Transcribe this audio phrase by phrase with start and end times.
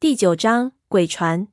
[0.00, 1.48] 第九章鬼船。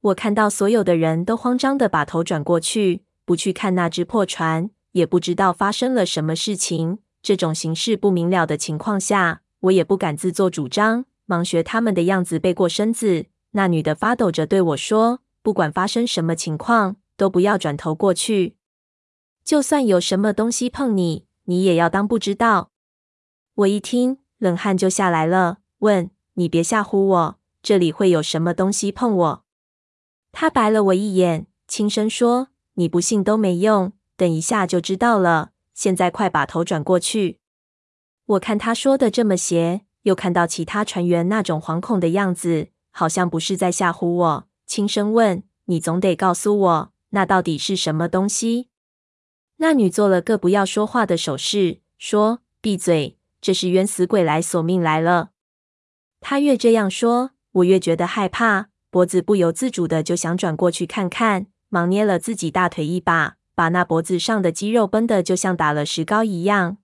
[0.00, 6.98] 我看到所有的人都慌张的把头转过去，不去看那只破船，也不知道发生了什么事情。
[7.22, 13.26] 这种形势不明了的情况下，我也不敢自作主张，忙学他们的样子背过身子。
[13.52, 18.56] 那女的发抖着对我说：“不管发生什么情况，都不要转头过去。
[19.44, 22.72] 就算有什么东西碰你，你也要当不知道。”
[23.54, 29.44] 我一听，冷汗就下来了，问：“你别吓唬我。”这里会有什么东西碰我？
[30.32, 35.50] 他白了我一眼，轻声说：“你不信都没用，等一下就知道了。
[35.74, 37.38] 现在快把头转过去。”
[38.26, 44.48] 我看他说的这么邪，又看到其他船员那种惶恐的样子，好像不是在吓唬我。
[44.66, 48.68] 轻声问：“你总得告诉我，那到底是什么东西？”
[49.58, 55.32] 那女做了个不要说话的手势，说：“闭嘴，这是冤死鬼来索命来了。”
[56.20, 57.32] 她越这样说。
[57.52, 66.78] 我越觉得害怕，脖子不由自主的就想转过去看看，忙捏了自己大腿一把，把那脖子上的肌肉绷得就像打了石膏一样。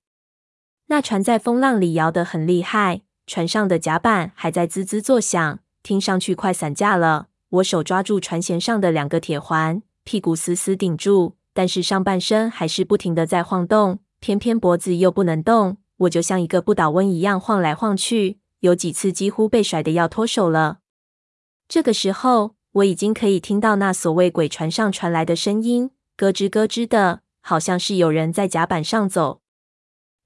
[0.89, 7.27] 那船在风浪里摇得很厉害，船上的甲板还在滋滋作响，听上去快散架了。
[7.51, 18.39] 我手抓住船舷上的两个铁环，屁股死死顶住，但是上半身还是不停的在晃动，偏偏脖子又不能动，我就像一个不倒翁一样晃来晃去。
[18.61, 20.79] 有几次几乎被甩得要脱手了。
[21.69, 29.41] 这个时候，我已经可以听到那所谓鬼船上传来的声音，咯吱咯吱的，好像是有人在甲板上走。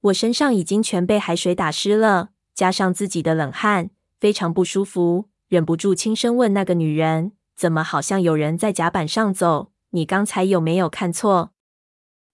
[0.03, 9.72] 我身上已经全被海水打湿了，加上自己的冷汗，非常不舒服，忍不住轻声问那个女人：“怎么好像有人在甲板上走？
[9.91, 11.53] 你刚才有没有看错？”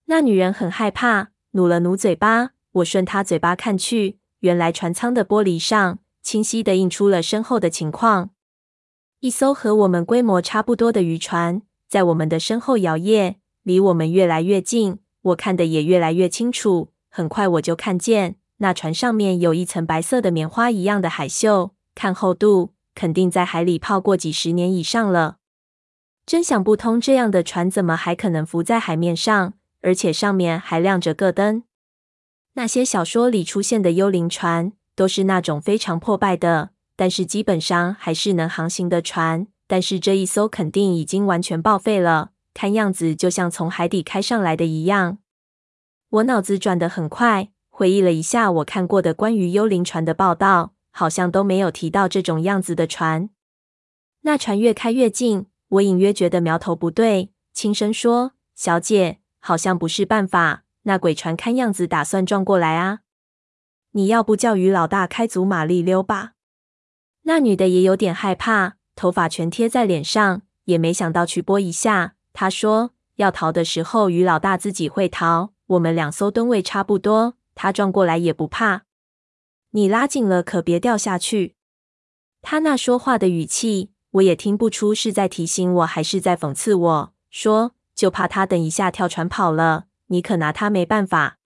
[0.06, 2.50] 那女人很害怕，努了努嘴巴。
[2.72, 4.18] 我顺她嘴巴看去。
[4.46, 8.30] 原来船舱的玻璃上清晰地映出了身后的情况：
[9.18, 16.92] 一艘和我们规模差不多的渔船在我们的身后摇曳，离我们越来越近，我看得也越来越清楚。
[17.10, 25.38] 很快我就看见那船上面有一层白色的棉花一样的海锈，看厚度，肯定在海里泡过几十年以上了。
[26.24, 31.64] 真想不通，这样的船怎么还可能浮在海面上，而且上面还亮着个灯？
[32.56, 39.46] 那些小说里出现的幽灵船都是那种非常破败的，但是基本上还是能航行的船。
[39.66, 45.18] 但是这一艘肯定已经完全报废了，看样子就像从海底开上来的一样。
[46.08, 53.28] 我脑子转得很快，回忆了一下我看过的关于幽灵船的报道，好像都没有提到这种样子的船。
[54.22, 63.00] 那船越开越近，我隐约觉得苗头不对，轻声说：“小姐，好像不是办法。”那鬼船看样子打算撞过来啊！
[63.90, 66.34] 你要不叫于老大开足马力溜吧？
[67.22, 72.14] 那女的也有点害怕，头发全贴在脸上，也没想到去拨一下。
[72.32, 75.52] 她说：“要逃的时候，于老大自己会逃。
[75.66, 78.84] 我们两艘吨位差不多，他撞过来也不怕。
[79.70, 81.56] 你拉紧了，可别掉下去。”
[82.42, 87.12] 他那说话的语气，我也听不出是在提醒我还是在讽刺我。
[87.28, 91.38] 说：“就怕他等一下跳船跑了。”你可拿他没办法。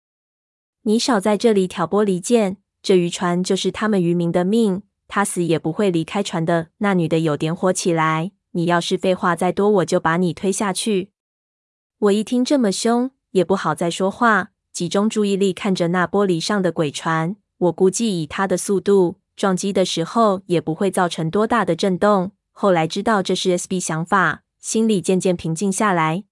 [0.84, 6.70] 你少在这里挑拨离间，这渔船就是他们渔民的命，他死也不会离开船的。
[6.78, 8.32] 那女的有点火起来。
[8.52, 11.12] 你要是废话再多，我就把你推下去。
[12.00, 17.36] 我一听这么凶，也不好再说话，集中注意力看着那玻璃上的鬼船。
[17.58, 22.32] 我估计以它的速度，撞击的时候也不会造成多大的震动。
[22.52, 26.24] 后来知道这是 SB 想法，心里渐渐平静下来。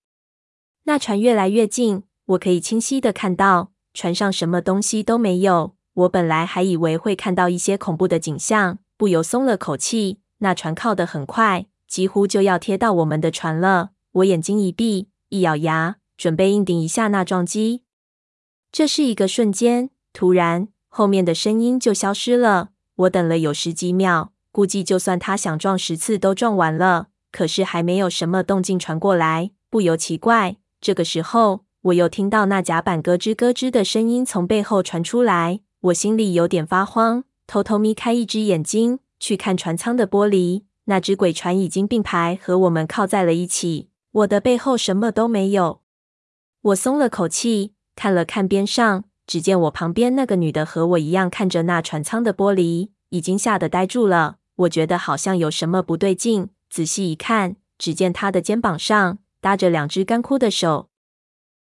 [0.85, 2.03] 那船越来越近。
[2.27, 5.75] 我可以清晰地看到船上什么东西都没有。
[5.93, 10.19] 我本来还以为会看到一些恐怖的景象，不由松了口气。
[10.39, 13.89] 那船靠得很快，几乎就要贴到我们的船了。
[14.11, 17.81] 我眼睛一闭，一咬牙，准备硬顶一下那撞击。
[18.71, 22.69] 这是一个瞬间，突然后面的声音就消失了。
[22.95, 30.57] 我等了有十几秒，估计就算他想撞十次都撞完了，可是还没有什么动静传过来，不由奇怪。
[30.81, 31.66] 这个时候。
[31.81, 40.63] 我又听到那甲板咯吱咯吱的声音从背后传出来，我心里有点发慌，偷偷眯开一只眼睛去看船舱的玻璃。
[40.85, 45.81] 那只鬼船已经并排和我们靠在了一起，我的背后什么都没有。
[46.61, 54.37] 我松了口气，看了看边上，只见我旁边那个女的和我一样看着那船舱的玻璃，已经吓得呆住了。
[54.55, 60.89] 我觉得好像有什么不对劲，仔细一看，只见她的肩膀上搭着两只干枯的手。